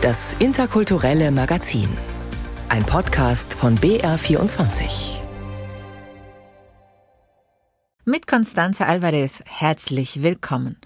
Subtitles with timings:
[0.00, 1.88] Das interkulturelle Magazin.
[2.68, 5.18] Ein Podcast von BR24.
[8.04, 10.76] Mit Constanze Alvarez herzlich willkommen.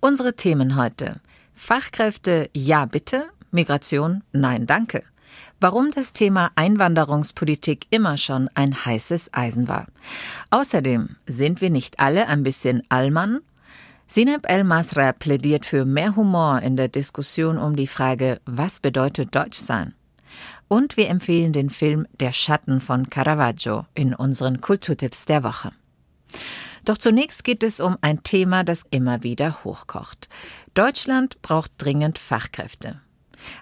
[0.00, 1.20] Unsere Themen heute.
[1.54, 5.04] Fachkräfte ja bitte, Migration nein danke.
[5.58, 9.86] Warum das Thema Einwanderungspolitik immer schon ein heißes Eisen war.
[10.50, 13.40] Außerdem sind wir nicht alle ein bisschen Allmann
[14.12, 19.94] Sineb El-Masra plädiert für mehr Humor in der Diskussion um die Frage, was bedeutet Deutschsein?
[20.66, 25.70] Und wir empfehlen den Film Der Schatten von Caravaggio in unseren Kulturtipps der Woche.
[26.84, 30.28] Doch zunächst geht es um ein Thema, das immer wieder hochkocht.
[30.74, 33.00] Deutschland braucht dringend Fachkräfte.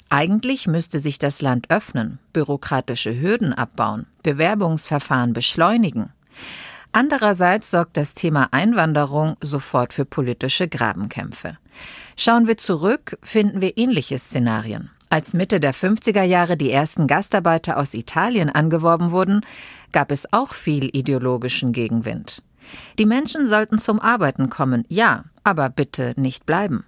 [0.08, 6.10] Eigentlich müsste sich das Land öffnen, bürokratische Hürden abbauen, Bewerbungsverfahren beschleunigen.
[6.98, 11.56] Andererseits sorgt das Thema Einwanderung sofort für politische Grabenkämpfe.
[12.16, 14.90] Schauen wir zurück, finden wir ähnliche Szenarien.
[15.08, 19.42] Als Mitte der 50er Jahre die ersten Gastarbeiter aus Italien angeworben wurden,
[19.92, 22.42] gab es auch viel ideologischen Gegenwind.
[22.98, 26.84] Die Menschen sollten zum Arbeiten kommen, ja, aber bitte nicht bleiben.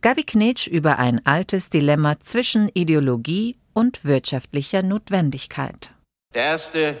[0.00, 5.92] Gabi Knetsch über ein altes Dilemma zwischen Ideologie und wirtschaftlicher Notwendigkeit.
[6.34, 6.96] Der erste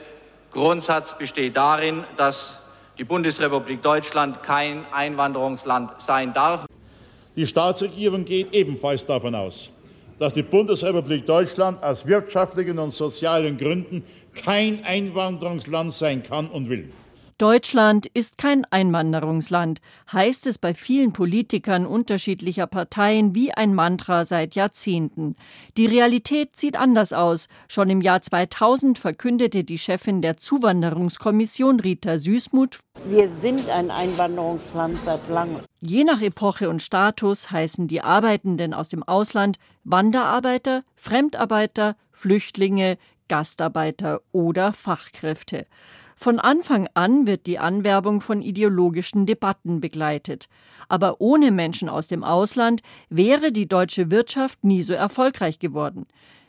[0.50, 2.58] Grundsatz besteht darin, dass
[2.98, 6.66] die Bundesrepublik Deutschland kein Einwanderungsland sein darf.
[7.36, 9.70] Die Staatsregierung geht ebenfalls davon aus,
[10.18, 16.92] dass die Bundesrepublik Deutschland aus wirtschaftlichen und sozialen Gründen kein Einwanderungsland sein kann und will.
[17.40, 19.80] Deutschland ist kein Einwanderungsland,
[20.12, 25.36] heißt es bei vielen Politikern unterschiedlicher Parteien wie ein Mantra seit Jahrzehnten.
[25.78, 27.48] Die Realität sieht anders aus.
[27.66, 35.02] Schon im Jahr 2000 verkündete die Chefin der Zuwanderungskommission Rita Süßmuth, wir sind ein Einwanderungsland
[35.02, 35.60] seit langem.
[35.80, 44.20] Je nach Epoche und Status heißen die Arbeitenden aus dem Ausland Wanderarbeiter, Fremdarbeiter, Flüchtlinge, Gastarbeiter
[44.32, 45.66] oder Fachkräfte.
[46.22, 50.50] Von Anfang an wird die Anwerbung von ideologischen Debatten begleitet.
[50.86, 56.06] Aber ohne Menschen aus dem Ausland wäre die deutsche Wirtschaft nie so erfolgreich geworden.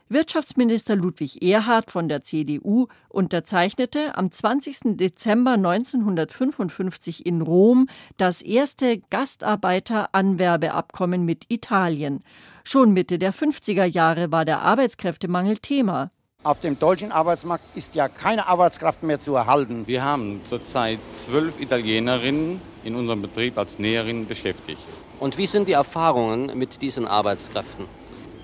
[0.10, 4.98] Wirtschaftsminister Ludwig Erhard von der CDU unterzeichnete am 20.
[4.98, 7.88] Dezember 1955 in Rom
[8.18, 12.26] das erste Gastarbeiteranwerbeabkommen mit Italien.
[12.66, 16.12] Schon Mitte der 50er Jahre war der Arbeitskräftemangel Thema.
[16.44, 19.84] Auf dem deutschen Arbeitsmarkt ist ja keine Arbeitskraft mehr zu erhalten.
[19.86, 24.82] Wir haben zurzeit zwölf Italienerinnen in unserem Betrieb als Näherinnen beschäftigt.
[25.20, 27.86] Und wie sind die Erfahrungen mit diesen Arbeitskräften?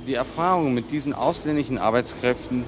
[0.05, 2.65] Die Erfahrungen mit diesen ausländischen Arbeitskräften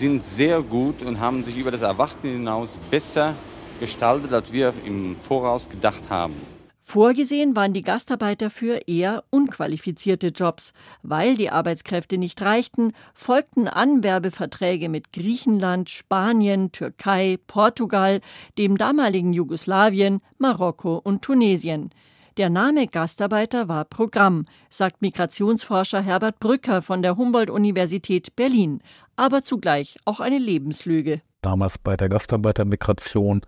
[0.00, 3.36] sind sehr gut und haben sich über das Erwarten hinaus besser
[3.78, 6.34] gestaltet, als wir im Voraus gedacht haben.
[6.84, 10.72] Vorgesehen waren die Gastarbeiter für eher unqualifizierte Jobs.
[11.02, 18.20] Weil die Arbeitskräfte nicht reichten, folgten Anwerbeverträge mit Griechenland, Spanien, Türkei, Portugal,
[18.58, 21.90] dem damaligen Jugoslawien, Marokko und Tunesien.
[22.36, 28.82] Der Name Gastarbeiter war Programm, sagt Migrationsforscher Herbert Brücker von der Humboldt-Universität Berlin,
[29.14, 31.22] aber zugleich auch eine Lebenslüge.
[31.42, 33.42] Damals bei der Gastarbeitermigration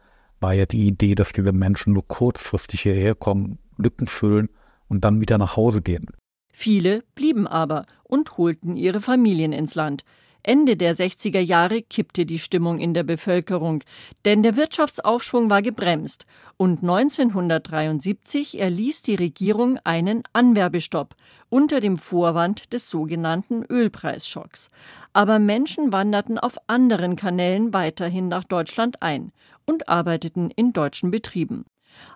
[0.44, 4.50] war ja die Idee, dass diese Menschen nur kurzfristig hierher kommen, Lücken füllen
[4.88, 6.08] und dann wieder nach Hause gehen.
[6.52, 10.04] Viele blieben aber und holten ihre Familien ins Land.
[10.42, 13.82] Ende der 60er Jahre kippte die Stimmung in der Bevölkerung,
[14.26, 16.26] denn der Wirtschaftsaufschwung war gebremst
[16.58, 21.14] und 1973 erließ die Regierung einen Anwerbestopp
[21.48, 24.68] unter dem Vorwand des sogenannten Ölpreisschocks.
[25.14, 29.32] Aber Menschen wanderten auf anderen Kanälen weiterhin nach Deutschland ein
[29.66, 31.64] und arbeiteten in deutschen Betrieben.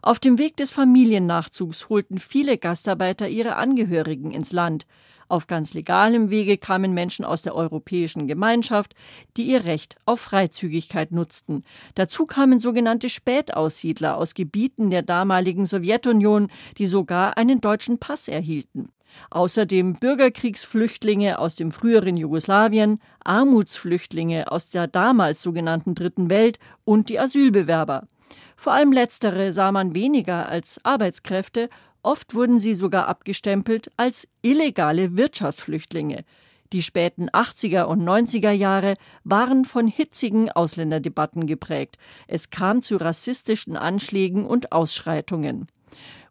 [0.02, 4.86] Auf dem Weg des Familiennachzugs holten viele Gastarbeiter ihre Angehörigen ins Land.
[5.28, 8.94] Auf ganz legalem Wege kamen Menschen aus der Europäischen Gemeinschaft,
[9.36, 11.64] die ihr Recht auf Freizügigkeit nutzten.
[11.94, 16.48] Dazu kamen sogenannte Spätaussiedler aus Gebieten der damaligen Sowjetunion,
[16.78, 18.88] die sogar einen deutschen Pass erhielten.
[19.30, 27.18] Außerdem Bürgerkriegsflüchtlinge aus dem früheren Jugoslawien, Armutsflüchtlinge aus der damals sogenannten Dritten Welt und die
[27.18, 28.08] Asylbewerber.
[28.56, 31.68] Vor allem letztere sah man weniger als Arbeitskräfte,
[32.02, 36.24] Oft wurden sie sogar abgestempelt als illegale Wirtschaftsflüchtlinge.
[36.72, 38.94] Die späten 80er und 90er Jahre
[39.24, 41.96] waren von hitzigen Ausländerdebatten geprägt.
[42.26, 45.66] Es kam zu rassistischen Anschlägen und Ausschreitungen.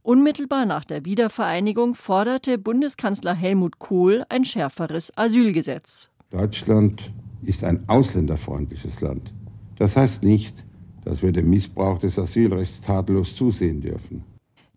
[0.07, 6.09] Unmittelbar nach der Wiedervereinigung forderte Bundeskanzler Helmut Kohl ein schärferes Asylgesetz.
[6.29, 7.11] Deutschland
[7.43, 9.33] ist ein ausländerfreundliches Land.
[9.75, 10.63] Das heißt nicht,
[11.03, 14.23] dass wir dem Missbrauch des Asylrechts tadellos zusehen dürfen.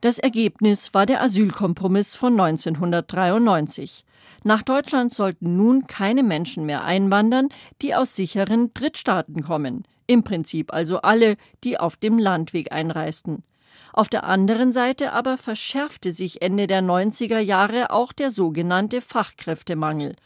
[0.00, 4.04] Das Ergebnis war der Asylkompromiss von 1993.
[4.42, 7.50] Nach Deutschland sollten nun keine Menschen mehr einwandern,
[7.82, 9.84] die aus sicheren Drittstaaten kommen.
[10.08, 13.44] Im Prinzip also alle, die auf dem Landweg einreisten.
[13.92, 20.16] Auf der anderen Seite aber verschärfte sich Ende der 90er Jahre auch der sogenannte Fachkräftemangel.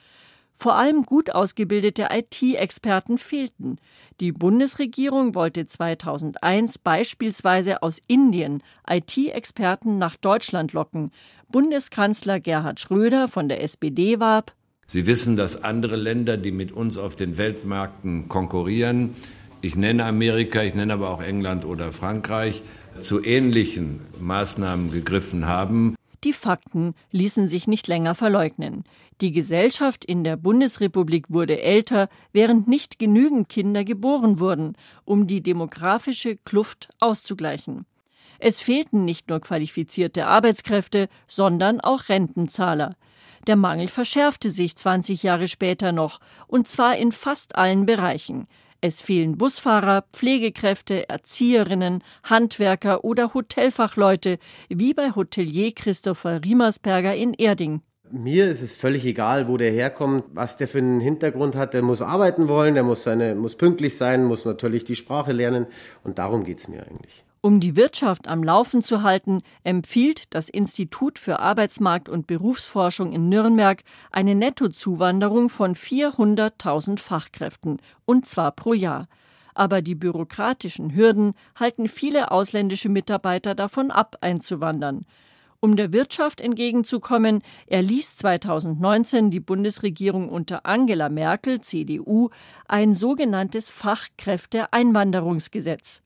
[0.57, 3.79] Vor allem gut ausgebildete IT-Experten fehlten.
[4.21, 11.11] Die Bundesregierung wollte 2001 beispielsweise aus Indien IT-Experten nach Deutschland locken.
[11.49, 14.53] Bundeskanzler Gerhard Schröder von der SPD warb.
[14.87, 19.15] Sie wissen, dass andere Länder, die mit uns auf den Weltmärkten konkurrieren,
[19.61, 22.63] ich nenne Amerika, ich nenne aber auch England oder Frankreich,
[22.99, 25.95] zu ähnlichen Maßnahmen gegriffen haben.
[26.25, 28.85] Die Fakten ließen sich nicht länger verleugnen.
[29.21, 35.43] Die Gesellschaft in der Bundesrepublik wurde älter, während nicht genügend Kinder geboren wurden, um die
[35.43, 37.85] demografische Kluft auszugleichen.
[38.39, 42.97] Es fehlten nicht nur qualifizierte Arbeitskräfte, sondern auch Rentenzahler.
[43.47, 48.47] Der Mangel verschärfte sich 20 Jahre später noch, und zwar in fast allen Bereichen.
[48.87, 54.37] Es fehlen Busfahrer, Pflegekräfte, Erzieherinnen, Handwerker oder Hotelfachleute,
[54.69, 57.81] wie bei Hotelier Christopher Riemersberger in Erding.
[58.11, 61.73] Mir ist es völlig egal, wo der herkommt, was der für einen Hintergrund hat.
[61.73, 65.65] Der muss arbeiten wollen, der muss, seine, muss pünktlich sein, muss natürlich die Sprache lernen.
[66.03, 67.25] Und darum geht es mir eigentlich.
[67.45, 73.29] Um die Wirtschaft am Laufen zu halten, empfiehlt das Institut für Arbeitsmarkt und Berufsforschung in
[73.29, 79.09] Nürnberg eine Nettozuwanderung von 400.000 Fachkräften, und zwar pro Jahr.
[79.53, 85.05] Aber die bürokratischen Hürden halten viele ausländische Mitarbeiter davon ab, einzuwandern.
[85.61, 92.31] Um der Wirtschaft entgegenzukommen, erließ 2019 die Bundesregierung unter Angela Merkel, CDU,
[92.69, 96.01] ein sogenanntes Fachkräfteeinwanderungsgesetz.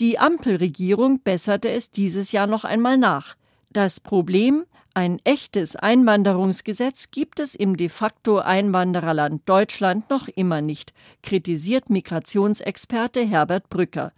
[0.00, 3.36] Die Ampelregierung besserte es dieses Jahr noch einmal nach.
[3.70, 10.92] Das Problem, ein echtes Einwanderungsgesetz gibt es im de facto Einwandererland Deutschland noch immer nicht,
[11.22, 14.12] kritisiert Migrationsexperte Herbert Brücker.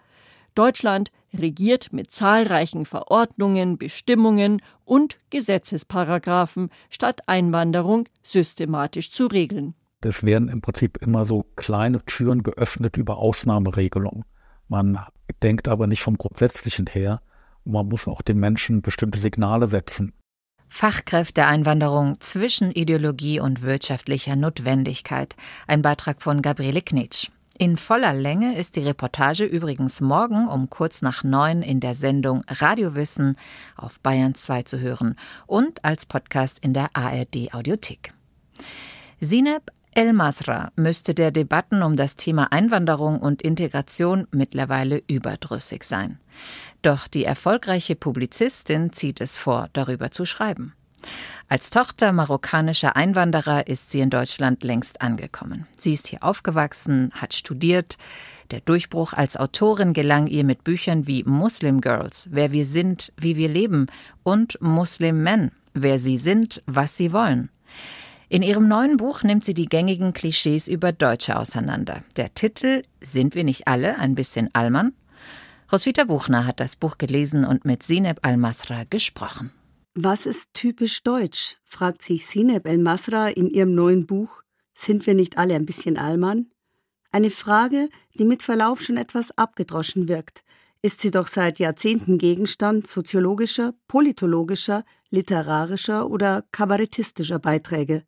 [0.55, 9.75] Deutschland regiert mit zahlreichen Verordnungen, Bestimmungen und Gesetzesparagraphen, statt Einwanderung systematisch zu regeln.
[10.03, 14.25] Es werden im Prinzip immer so kleine Türen geöffnet über Ausnahmeregelungen.
[14.69, 14.99] Man
[15.43, 17.21] denkt aber nicht vom Grundsätzlichen her.
[17.65, 20.13] man muss auch den Menschen bestimmte Signale setzen.
[20.69, 25.37] Fachkräfteeinwanderung zwischen Ideologie und wirtschaftlicher Notwendigkeit.
[25.67, 27.29] Ein Beitrag von Gabriele Knitsch.
[27.59, 32.43] In voller Länge ist die Reportage übrigens morgen um kurz nach neun in der Sendung
[32.49, 33.37] Radiowissen
[33.77, 35.17] auf Bayern 2 zu hören
[35.47, 38.13] und als Podcast in der ARD Audiothek.
[39.21, 46.19] Sineb El Masra müsste der Debatten um das Thema Einwanderung und Integration mittlerweile überdrüssig sein.
[46.83, 50.75] Doch die erfolgreiche Publizistin zieht es vor, darüber zu schreiben.
[51.49, 55.67] Als Tochter marokkanischer Einwanderer ist sie in Deutschland längst angekommen.
[55.79, 57.97] Sie ist hier aufgewachsen, hat studiert.
[58.51, 63.37] Der Durchbruch als Autorin gelang ihr mit Büchern wie Muslim Girls, Wer wir sind, wie
[63.37, 63.87] wir leben
[64.25, 67.49] und Muslim Men, Wer sie sind, was sie wollen.
[68.29, 72.03] In ihrem neuen Buch nimmt sie die gängigen Klischees über Deutsche auseinander.
[72.17, 74.95] Der Titel Sind wir nicht alle ein bisschen Allmann?
[75.71, 79.53] Roswitha Buchner hat das Buch gelesen und mit Sineb Al-Masra gesprochen.
[79.95, 81.57] Was ist typisch deutsch?
[81.63, 84.43] fragt sich Sineb El-Masra in ihrem neuen Buch
[84.75, 86.51] Sind wir nicht alle ein bisschen Allmann?
[87.13, 90.43] Eine Frage, die mit Verlaub schon etwas abgedroschen wirkt,
[90.83, 98.03] ist sie doch seit Jahrzehnten Gegenstand soziologischer, politologischer, literarischer oder kabarettistischer Beiträge.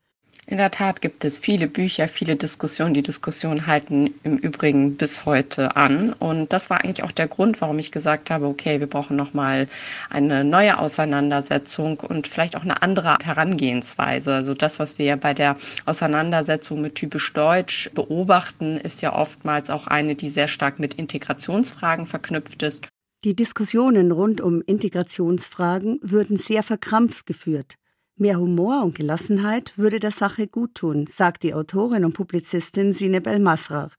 [0.50, 2.94] In der Tat gibt es viele Bücher, viele Diskussionen.
[2.94, 6.14] Die Diskussionen halten im Übrigen bis heute an.
[6.14, 9.68] Und das war eigentlich auch der Grund, warum ich gesagt habe, okay, wir brauchen nochmal
[10.08, 14.32] eine neue Auseinandersetzung und vielleicht auch eine andere Herangehensweise.
[14.32, 19.68] Also das, was wir ja bei der Auseinandersetzung mit typisch Deutsch beobachten, ist ja oftmals
[19.68, 22.88] auch eine, die sehr stark mit Integrationsfragen verknüpft ist.
[23.24, 27.74] Die Diskussionen rund um Integrationsfragen würden sehr verkrampft geführt.
[28.20, 33.92] Mehr Humor und Gelassenheit würde der Sache guttun, sagt die Autorin und Publizistin Sineb El-Masrar.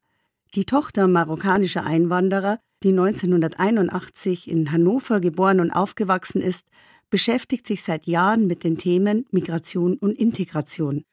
[0.56, 6.68] Die Tochter marokkanischer Einwanderer, die 1981 in Hannover geboren und aufgewachsen ist,
[7.10, 11.06] beschäftigt sich seit Jahren mit den Themen Migration und Integration.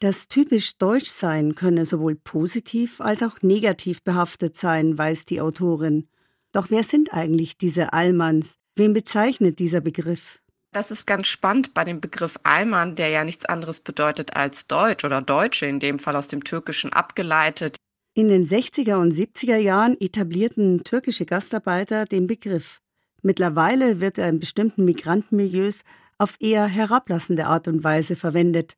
[0.00, 6.08] Das typisch Deutschsein könne sowohl positiv als auch negativ behaftet sein, weiß die Autorin.
[6.52, 8.54] Doch wer sind eigentlich diese Allmanns?
[8.74, 10.40] Wen bezeichnet dieser Begriff?
[10.74, 15.04] Das ist ganz spannend bei dem Begriff Alman, der ja nichts anderes bedeutet als Deutsch
[15.04, 17.76] oder Deutsche, in dem Fall aus dem Türkischen abgeleitet.
[18.14, 22.80] In den 60er und 70er Jahren etablierten türkische Gastarbeiter den Begriff.
[23.22, 25.84] Mittlerweile wird er in bestimmten Migrantenmilieus
[26.18, 28.76] auf eher herablassende Art und Weise verwendet,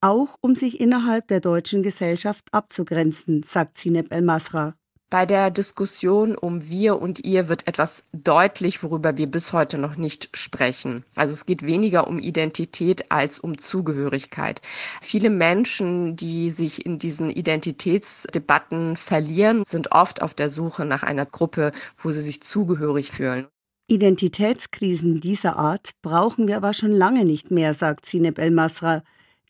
[0.00, 4.74] auch um sich innerhalb der deutschen Gesellschaft abzugrenzen, sagt Zineb El-Masra.
[5.08, 9.96] Bei der Diskussion um wir und ihr wird etwas deutlich, worüber wir bis heute noch
[9.96, 11.04] nicht sprechen.
[11.14, 14.60] Also es geht weniger um Identität als um Zugehörigkeit.
[15.00, 21.24] Viele Menschen, die sich in diesen Identitätsdebatten verlieren, sind oft auf der Suche nach einer
[21.24, 23.46] Gruppe, wo sie sich zugehörig fühlen.
[23.86, 29.04] Identitätskrisen dieser Art brauchen wir aber schon lange nicht mehr, sagt Zineb El-Masra.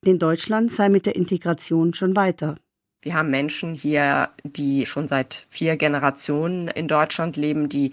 [0.05, 2.57] Denn Deutschland sei mit der Integration schon weiter.
[3.07, 7.93] Wir haben Menschen hier, die schon seit vier Generationen in Deutschland leben, die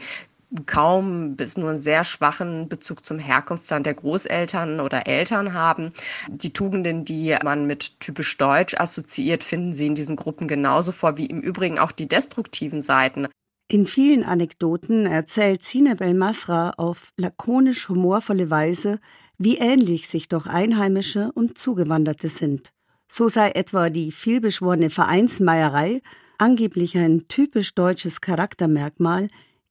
[0.65, 5.93] kaum bis nur einen sehr schwachen Bezug zum Herkunftsland der Großeltern oder Eltern haben.
[6.29, 11.15] Die Tugenden, die man mit typisch deutsch assoziiert, finden Sie in diesen Gruppen genauso vor
[11.15, 13.27] wie im Übrigen auch die destruktiven Seiten.
[13.70, 19.00] In vielen Anekdoten erzählt Sineb El-Masra auf lakonisch humorvolle Weise,
[19.38, 22.74] wie ähnlich sich doch Einheimische und Zugewanderte sind.
[23.15, 26.01] So sei etwa die vielbeschworene Vereinsmeierei,
[26.39, 29.27] angeblich ein typisch deutsches Charaktermerkmal,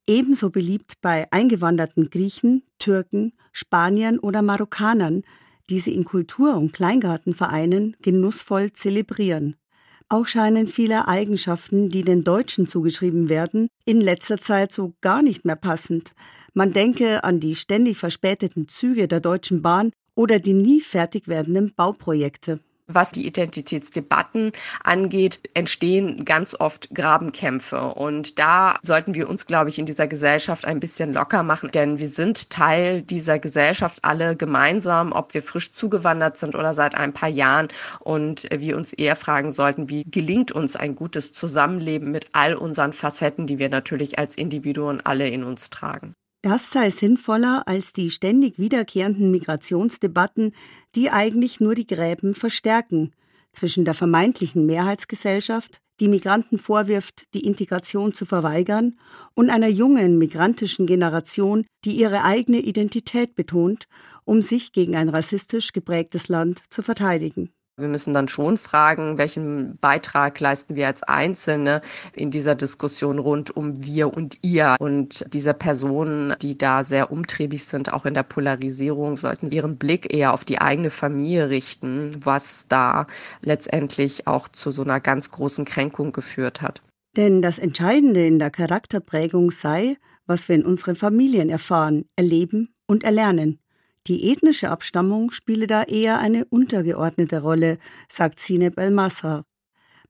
[0.07, 5.23] ebenso beliebt bei eingewanderten Griechen, Türken, Spaniern oder Marokkanern,
[5.69, 9.57] die sie in Kultur- und Kleingartenvereinen genussvoll zelebrieren.
[10.07, 15.43] Auch scheinen viele Eigenschaften, die den Deutschen zugeschrieben werden, in letzter Zeit so gar nicht
[15.43, 16.13] mehr passend.
[16.53, 21.73] Man denke an die ständig verspäteten Züge der Deutschen Bahn oder die nie fertig werdenden
[21.75, 22.61] Bauprojekte.
[22.87, 24.51] Was die Identitätsdebatten
[24.83, 27.93] angeht, entstehen ganz oft Grabenkämpfe.
[27.93, 31.99] Und da sollten wir uns, glaube ich, in dieser Gesellschaft ein bisschen locker machen, denn
[31.99, 37.13] wir sind Teil dieser Gesellschaft alle gemeinsam, ob wir frisch zugewandert sind oder seit ein
[37.13, 37.69] paar Jahren.
[38.01, 42.91] Und wir uns eher fragen sollten, wie gelingt uns ein gutes Zusammenleben mit all unseren
[42.91, 46.15] Facetten, die wir natürlich als Individuen alle in uns tragen.
[46.43, 50.53] Das sei sinnvoller als die ständig wiederkehrenden Migrationsdebatten,
[50.93, 53.13] die eigentlich nur die Gräben verstärken
[53.53, 58.99] zwischen der vermeintlichen Mehrheitsgesellschaft, die Migranten vorwirft, die Integration zu verweigern,
[59.35, 63.87] und einer jungen migrantischen Generation, die ihre eigene Identität betont,
[64.25, 67.53] um sich gegen ein rassistisch geprägtes Land zu verteidigen.
[67.75, 71.81] Wir müssen dann schon fragen, welchen Beitrag leisten wir als Einzelne
[72.13, 74.75] in dieser Diskussion rund um wir und ihr.
[74.79, 80.13] Und diese Personen, die da sehr umtriebig sind, auch in der Polarisierung, sollten ihren Blick
[80.13, 83.07] eher auf die eigene Familie richten, was da
[83.41, 86.83] letztendlich auch zu so einer ganz großen Kränkung geführt hat.
[87.17, 93.03] Denn das Entscheidende in der Charakterprägung sei, was wir in unseren Familien erfahren, erleben und
[93.03, 93.62] erlernen.
[94.07, 97.77] Die ethnische Abstammung spiele da eher eine untergeordnete Rolle,
[98.09, 99.45] sagt Sineb El-Masra.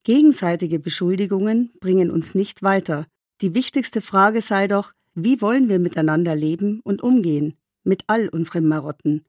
[0.03, 3.05] Gegenseitige Beschuldigungen bringen uns nicht weiter.
[3.41, 8.67] Die wichtigste Frage sei doch, wie wollen wir miteinander leben und umgehen, mit all unseren
[8.67, 9.25] Marotten.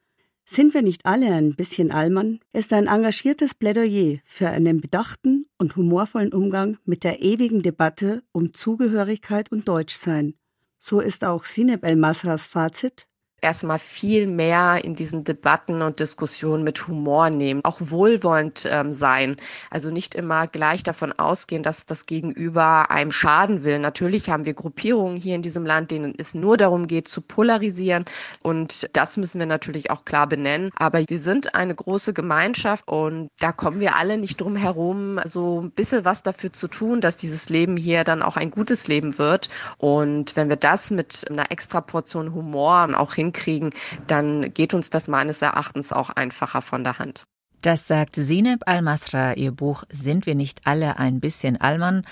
[0.47, 5.77] Sind wir nicht alle ein bisschen Allmann, ist ein engagiertes Plädoyer für einen bedachten und
[5.77, 10.35] humorvollen Umgang mit der ewigen Debatte um Zugehörigkeit und Deutschsein.
[10.79, 13.09] So ist auch Sineb El-Masras Fazit
[13.45, 19.37] erstmal viel mehr in diesen Debatten und Diskussionen mit Humor nehmen, auch wohlwollend ähm, sein.
[19.71, 23.79] Also nicht immer gleich davon ausgehen, dass das Gegenüber einem schaden will.
[23.79, 28.07] Natürlich haben wir Gruppierungen hier in diesem Land, denen es nur darum geht, zu polarisieren.
[28.41, 30.71] Und das müssen wir natürlich auch klar benennen.
[30.77, 35.61] Aber wir sind eine große Gemeinschaft und da kommen wir alle nicht drum herum, so
[35.61, 39.19] ein bisschen was dafür zu tun, dass dieses Leben hier dann auch ein gutes Leben
[39.19, 39.51] wird.
[39.77, 43.71] Und wenn wir das mit einer extra Portion Humor auch hinkriegen, hinkriegen,
[44.07, 47.25] dann geht uns das meines Erachtens auch einfacher von der Hand.
[47.63, 49.35] Das sagt Sineb Al-Masra.
[49.35, 52.05] Ihr Buch Sind wir nicht alle ein bisschen Allmann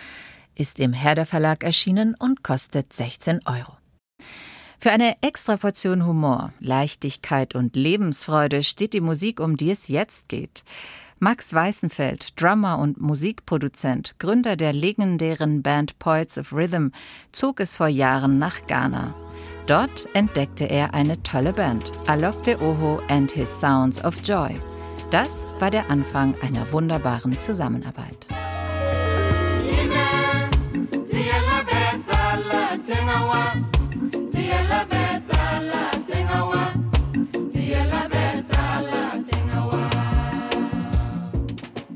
[0.55, 3.79] ist im Herder Verlag erschienen und kostet 16 Euro.
[4.79, 10.29] Für eine extra Portion Humor, Leichtigkeit und Lebensfreude steht die Musik, um die es jetzt
[10.29, 10.65] geht.
[11.21, 16.89] Max Weißenfeld, Drummer und Musikproduzent, Gründer der legendären Band Poets of Rhythm,
[17.31, 19.15] zog es vor Jahren nach Ghana.
[19.67, 24.61] Dort entdeckte er eine tolle Band, Alok de Oho and His Sounds of Joy.
[25.11, 28.27] Das war der Anfang einer wunderbaren Zusammenarbeit.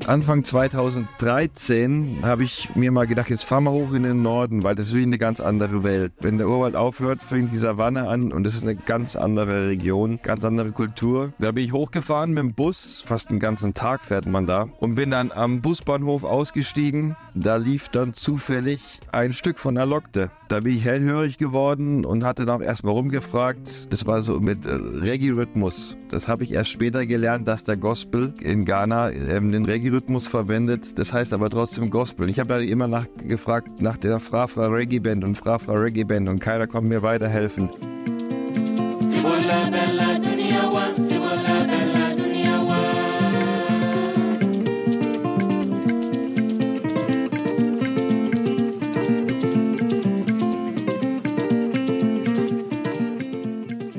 [0.07, 4.73] Anfang 2013 habe ich mir mal gedacht, jetzt fahren wir hoch in den Norden, weil
[4.73, 6.13] das ist wie eine ganz andere Welt.
[6.21, 10.17] Wenn der Urwald aufhört, fängt die Savanne an und es ist eine ganz andere Region,
[10.23, 11.33] ganz andere Kultur.
[11.39, 14.95] Da bin ich hochgefahren mit dem Bus, fast den ganzen Tag fährt man da und
[14.95, 17.17] bin dann am Busbahnhof ausgestiegen.
[17.35, 20.31] Da lief dann zufällig ein Stück von Alokte.
[20.47, 23.91] Da bin ich hellhörig geworden und hatte dann auch erstmal rumgefragt.
[23.91, 25.97] Das war so mit äh, Reggae-Rhythmus.
[26.09, 30.97] Das habe ich erst später gelernt, dass der Gospel in Ghana ähm, den Reggae-Rhythmus verwendet.
[30.97, 32.29] Das heißt aber trotzdem Gospel.
[32.29, 36.39] Ich habe da immer nachgefragt nach der Frafra Reggae Band und Frafra Reggae Band und
[36.39, 37.69] keiner konnte mir weiterhelfen.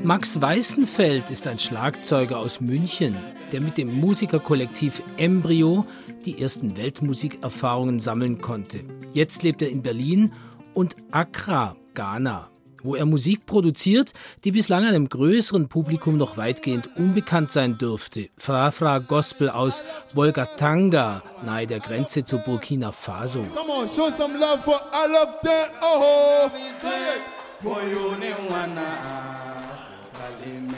[0.09, 3.15] Max Weißenfeld ist ein Schlagzeuger aus München,
[3.51, 5.85] der mit dem Musikerkollektiv Embryo
[6.25, 8.79] die ersten Weltmusikerfahrungen sammeln konnte.
[9.13, 10.33] Jetzt lebt er in Berlin
[10.73, 12.49] und Accra, Ghana,
[12.81, 14.13] wo er Musik produziert,
[14.45, 18.29] die bislang einem größeren Publikum noch weitgehend unbekannt sein dürfte.
[18.35, 19.83] Frafra Gospel aus
[20.15, 23.45] Bolgatanga, nahe der Grenze zu Burkina Faso.
[23.53, 26.49] Come on, show some love for Alokte Oho.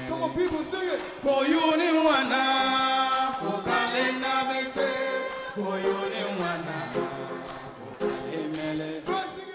[0.09, 0.99] Come on, people, sing it.
[1.21, 2.45] For you, Niwana.
[3.39, 4.35] For Kalena,
[5.55, 6.01] For you,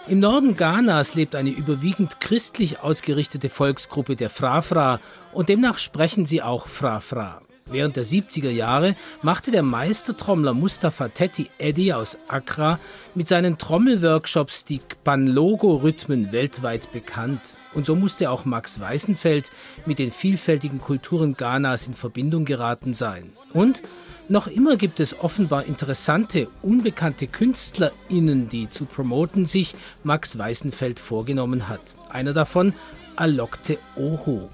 [0.08, 5.00] Im Norden Ghanas lebt eine überwiegend christlich ausgerichtete Volksgruppe der Frafra
[5.32, 7.42] und demnach sprechen sie auch Frafra.
[7.68, 12.78] Während der 70er Jahre machte der Meistertrommler Mustafa Tetti Eddy aus Accra
[13.16, 17.40] mit seinen Trommelworkshops die Panlogo-Rhythmen weltweit bekannt.
[17.76, 19.50] Und so musste auch Max Weißenfeld
[19.84, 23.32] mit den vielfältigen Kulturen Ghanas in Verbindung geraten sein.
[23.52, 23.82] Und
[24.30, 31.68] noch immer gibt es offenbar interessante, unbekannte KünstlerInnen, die zu promoten sich Max Weißenfeld vorgenommen
[31.68, 31.82] hat.
[32.08, 32.72] Einer davon,
[33.14, 34.48] Alokte Oho.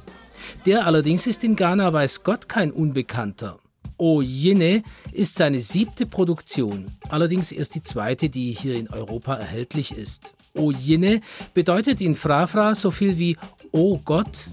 [0.67, 3.61] Der allerdings ist in Ghana, weiß Gott, kein Unbekannter.
[3.99, 9.97] O Yine ist seine siebte Produktion, allerdings erst die zweite, die hier in Europa erhältlich
[9.97, 10.35] ist.
[10.57, 11.21] O Yine
[11.55, 13.39] bedeutet in Frafra so viel wie
[13.73, 14.49] O Gott.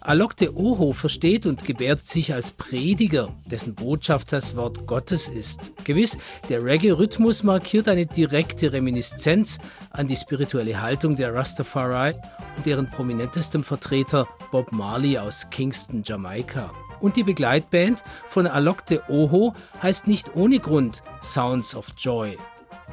[0.00, 5.72] Alokte Oho versteht und gebärdet sich als Prediger, dessen Botschaft das Wort Gottes ist.
[5.84, 6.16] Gewiss,
[6.48, 9.58] der Reggae-Rhythmus markiert eine direkte Reminiszenz
[9.90, 12.14] an die spirituelle Haltung der Rastafari
[12.56, 16.72] und deren prominentestem Vertreter Bob Marley aus Kingston, Jamaika.
[17.00, 22.38] Und die Begleitband von Alokte Oho heißt nicht ohne Grund Sounds of Joy.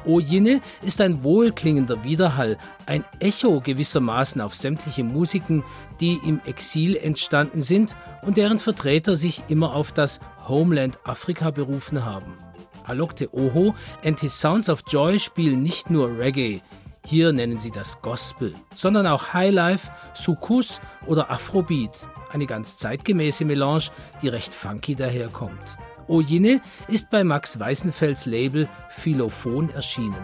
[0.08, 5.62] Ojine ist ein wohlklingender Widerhall, ein Echo gewissermaßen auf sämtliche Musiken,
[6.00, 10.18] die im Exil entstanden sind und deren Vertreter sich immer auf das
[10.48, 12.38] Homeland Afrika berufen haben.
[12.84, 16.62] Alokte Oho and his Sounds of Joy spielen nicht nur Reggae,
[17.04, 23.84] hier nennen sie das Gospel, sondern auch Highlife, Sukus oder Afrobeat, eine ganz zeitgemäße Melange,
[24.20, 25.78] die recht funky daherkommt.
[26.08, 30.16] Ojine ist bei Max Weißenfelds Label Philophon erschienen.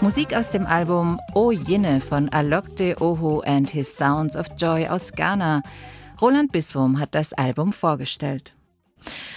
[0.00, 5.12] Musik aus dem Album O Yinne von Alokte Oho and His Sounds of Joy aus
[5.12, 5.62] Ghana.
[6.20, 8.53] Roland Biswom hat das Album vorgestellt.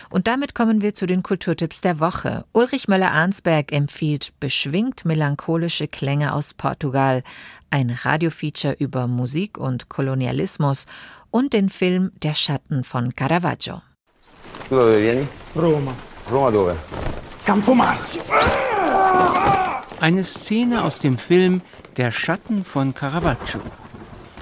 [0.09, 2.45] Und damit kommen wir zu den Kulturtipps der Woche.
[2.53, 7.23] Ulrich Möller-Arnsberg empfiehlt beschwingt melancholische Klänge aus Portugal,
[7.69, 10.85] ein Radiofeature über Musik und Kolonialismus
[11.31, 13.81] und den Film Der Schatten von Caravaggio.
[14.69, 15.27] Dove vieni?
[15.55, 15.93] Roma.
[16.31, 16.75] Roma dove?
[17.45, 18.21] Campo Marzio.
[19.99, 21.61] Eine Szene aus dem Film
[21.95, 23.61] Der Schatten von Caravaggio.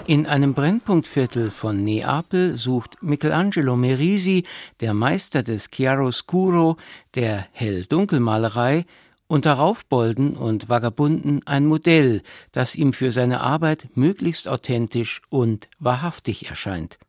[0.08, 4.44] In einem Brennpunktviertel von Neapel sucht Michelangelo Merisi,
[4.80, 6.78] der Meister des Chiaroscuro,
[7.15, 8.86] der Hell-Dunkel-Malerei,
[9.26, 16.50] unter Raufbolden und Vagabunden ein Modell, das ihm für seine Arbeit möglichst authentisch und wahrhaftig
[16.52, 17.00] erscheint.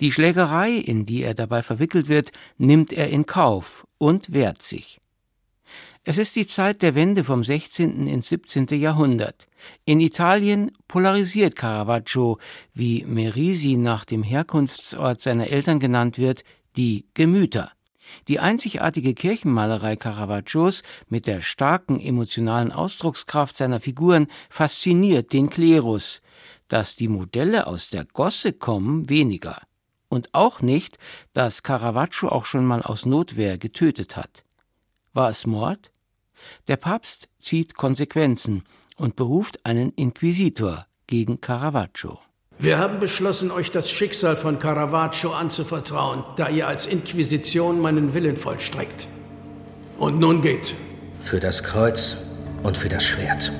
[0.00, 5.00] Die Schlägerei, in die er dabei verwickelt wird, nimmt er in Kauf und wehrt sich.
[6.04, 8.08] Es ist die Zeit der Wende vom 16.
[8.08, 8.66] ins 17.
[8.70, 9.46] Jahrhundert.
[9.84, 12.38] In Italien polarisiert Caravaggio,
[12.74, 16.42] wie Merisi nach dem Herkunftsort seiner Eltern genannt wird,
[16.76, 17.70] die Gemüter.
[18.26, 26.20] Die einzigartige Kirchenmalerei Caravaggios mit der starken emotionalen Ausdruckskraft seiner Figuren fasziniert den Klerus.
[26.66, 29.62] Dass die Modelle aus der Gosse kommen, weniger.
[30.08, 30.98] Und auch nicht,
[31.32, 34.42] dass Caravaggio auch schon mal aus Notwehr getötet hat.
[35.12, 35.91] War es Mord?
[36.68, 38.64] Der Papst zieht Konsequenzen
[38.96, 42.18] und beruft einen Inquisitor gegen Caravaggio.
[42.58, 48.36] Wir haben beschlossen, euch das Schicksal von Caravaggio anzuvertrauen, da ihr als Inquisition meinen Willen
[48.36, 49.08] vollstreckt.
[49.98, 50.74] Und nun geht.
[51.20, 52.18] Für das Kreuz
[52.62, 53.50] und für das Schwert.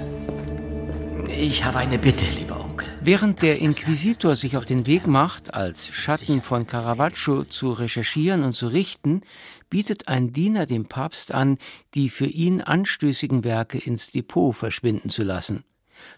[1.29, 2.87] Ich habe eine Bitte, lieber Onkel.
[3.01, 8.53] Während der Inquisitor sich auf den Weg macht, als Schatten von Caravaggio zu recherchieren und
[8.53, 9.23] zu richten,
[9.72, 11.56] bietet ein Diener dem Papst an,
[11.94, 15.64] die für ihn anstößigen Werke ins Depot verschwinden zu lassen.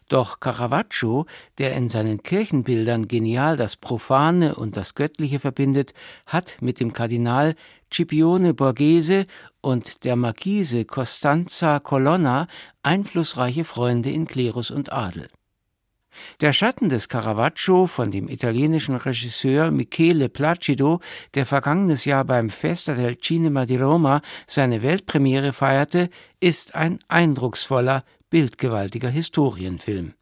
[0.08, 1.26] Doch Caravaggio,
[1.58, 5.94] der in seinen Kirchenbildern genial das Profane und das Göttliche verbindet,
[6.26, 7.54] hat mit dem Kardinal
[7.92, 9.24] Scipione Borghese
[9.60, 12.48] und der Marquise Costanza Colonna
[12.82, 15.28] einflussreiche Freunde in Klerus und Adel.
[16.40, 21.00] Der Schatten des Caravaggio von dem italienischen Regisseur Michele Placido,
[21.34, 28.04] der vergangenes Jahr beim Festa del Cinema di Roma seine Weltpremiere feierte, ist ein eindrucksvoller,
[28.30, 30.14] bildgewaltiger Historienfilm.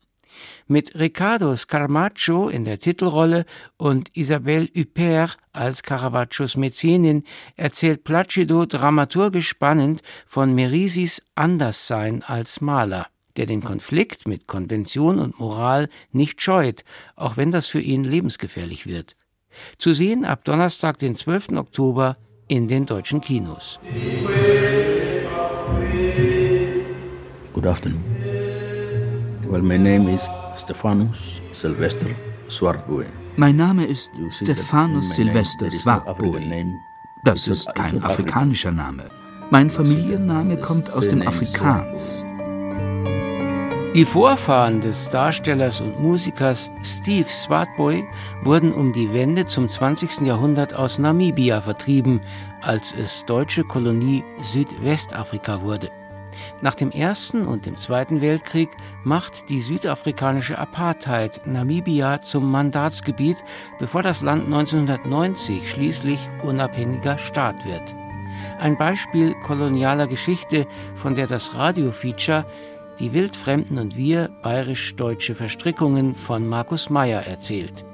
[0.66, 3.44] Mit Riccardo Scarmaccio in der Titelrolle
[3.76, 7.24] und Isabelle Huppert als Caravaggios Mäzenin
[7.57, 15.38] erzählt Placido dramaturgisch spannend von Merisis Anderssein als Maler der den Konflikt mit Konvention und
[15.38, 16.84] Moral nicht scheut,
[17.16, 19.16] auch wenn das für ihn lebensgefährlich wird.
[19.78, 21.50] Zu sehen ab Donnerstag, den 12.
[21.56, 22.16] Oktober
[22.48, 23.78] in den deutschen Kinos.
[27.52, 28.02] Good afternoon.
[29.44, 32.08] Well, my name is Stephanus Sylvester
[32.48, 33.06] Swartboe.
[33.36, 36.40] Mein Name ist Stephanus Sylvester Swartboe.
[37.24, 39.10] Das ist kein afrikanischer Name.
[39.50, 42.24] Mein Familienname kommt aus dem Afrikaans.
[43.94, 48.09] Die Vorfahren des Darstellers und Musikers Steve Swartboy
[48.40, 50.22] wurden um die Wende zum 20.
[50.22, 52.22] Jahrhundert aus Namibia vertrieben,
[52.62, 55.90] als es deutsche Kolonie Südwestafrika wurde.
[56.62, 58.70] Nach dem Ersten und dem Zweiten Weltkrieg
[59.05, 63.44] macht die südafrikanische Apartheid Namibia zum Mandatsgebiet,
[63.78, 67.94] bevor das Land 1990 schließlich unabhängiger Staat wird.
[68.59, 72.46] Ein Beispiel kolonialer Geschichte, von der das Radiofeature
[72.98, 77.85] die Wildfremden und wir bayerisch-deutsche Verstrickungen von Markus Meyer erzählt.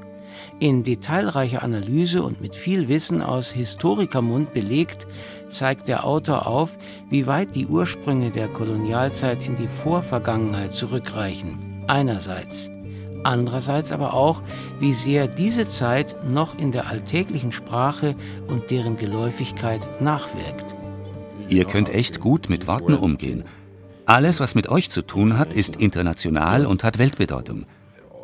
[0.61, 5.07] In detailreicher Analyse und mit viel Wissen aus Historikermund belegt,
[5.49, 6.77] zeigt der Autor auf,
[7.09, 11.85] wie weit die Ursprünge der Kolonialzeit in die Vorvergangenheit zurückreichen.
[11.87, 12.69] Einerseits.
[13.25, 14.43] Andererseits aber auch,
[14.81, 18.15] wie sehr diese Zeit noch in der alltäglichen Sprache
[18.49, 20.75] und deren Geläufigkeit nachwirkt.
[21.49, 23.45] Ihr könnt echt gut mit Worten umgehen.
[24.09, 27.67] Alles, was mit euch zu tun hat, ist international und hat Weltbedeutung.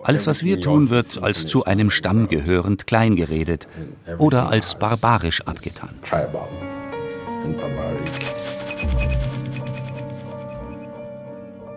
[0.03, 3.69] Alles, was wir tun, wird als zu einem Stamm gehörend kleingeredet
[4.17, 5.91] oder als barbarisch abgetan.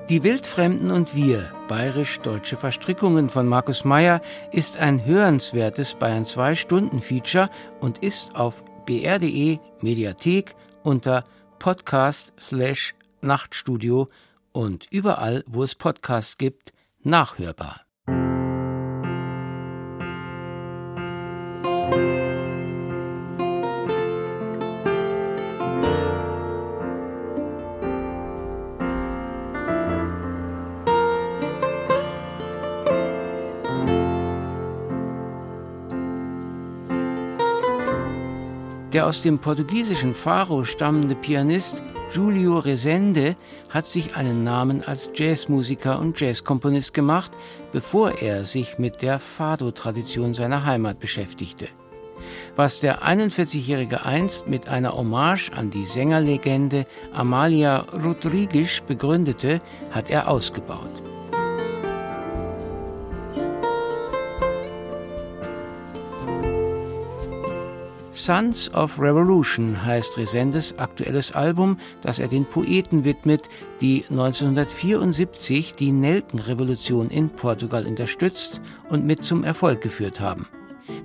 [0.10, 4.22] Die Wildfremden und wir, bayerisch-deutsche Verstrickungen von Markus Meyer,
[4.54, 7.50] ist ein hörenswertes Bayern 2 Stunden Feature
[7.82, 11.26] und ist auf br.de Mediathek unter
[11.60, 12.93] Podcast slash
[13.28, 14.08] Nachtstudio
[14.52, 17.82] und überall, wo es Podcasts gibt, nachhörbar.
[38.94, 43.36] Der aus dem portugiesischen Faro stammende Pianist Julio Resende
[43.70, 47.32] hat sich einen Namen als Jazzmusiker und Jazzkomponist gemacht,
[47.74, 51.67] bevor er sich mit der Fado-Tradition seiner Heimat beschäftigte.
[52.56, 59.60] Was der 41-Jährige einst mit einer Hommage an die Sängerlegende Amalia Rodrigues begründete,
[59.91, 61.07] hat er ausgebaut.
[68.28, 73.48] Sons of Revolution heißt Resendes aktuelles Album, das er den Poeten widmet,
[73.80, 78.60] die 1974 die Nelkenrevolution in Portugal unterstützt
[78.90, 80.46] und mit zum Erfolg geführt haben.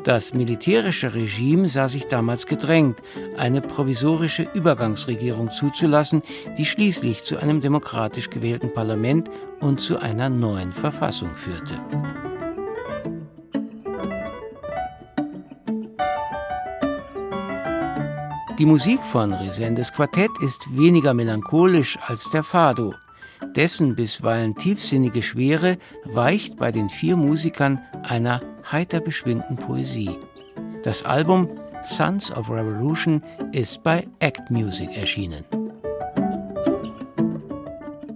[0.03, 2.99] Das militärische Regime sah sich damals gedrängt,
[3.37, 6.23] eine provisorische Übergangsregierung zuzulassen,
[6.59, 9.31] die schließlich zu einem demokratisch gewählten Parlament
[9.61, 11.79] und zu einer neuen Verfassung führte.
[18.59, 22.95] Die Musik von Resendes Quartett ist weniger melancholisch als der Fado.
[23.57, 30.19] Dessen bisweilen tiefsinnige Schwere weicht bei den vier Musikern einer heiter beschwingten Poesie.
[30.83, 31.49] Das Album
[31.83, 35.45] Sons of Revolution ist bei Act Music erschienen.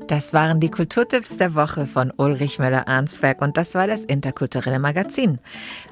[0.07, 5.39] Das waren die Kulturtipps der Woche von Ulrich Möller-Arnsberg und das war das interkulturelle Magazin.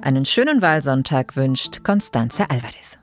[0.02, 2.98] Einen schönen Wahlsonntag wünscht Constanze Alvarez.